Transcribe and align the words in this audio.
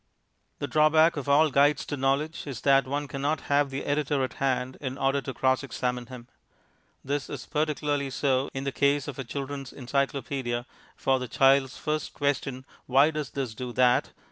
The 0.57 0.65
drawback 0.65 1.15
of 1.15 1.29
all 1.29 1.51
Guides 1.51 1.85
to 1.85 1.95
Knowledge 1.95 2.47
is 2.47 2.61
that 2.61 2.87
one 2.87 3.07
cannot 3.07 3.41
have 3.41 3.69
the 3.69 3.85
editor 3.85 4.23
at 4.23 4.33
hand 4.41 4.75
in 4.81 4.97
order 4.97 5.21
to 5.21 5.31
cross 5.31 5.61
examine 5.61 6.07
him. 6.07 6.27
This 7.05 7.29
is 7.29 7.45
particularly 7.45 8.09
so 8.09 8.49
in 8.51 8.63
the 8.63 8.71
case 8.71 9.07
of 9.07 9.19
a 9.19 9.23
Children's 9.23 9.71
Encyclopaedia, 9.71 10.65
for 10.95 11.19
the 11.19 11.27
child's 11.27 11.77
first 11.77 12.15
question, 12.15 12.65
"Why 12.87 13.11
does 13.11 13.29
this 13.29 13.53
do 13.53 13.71
that?" 13.73 14.09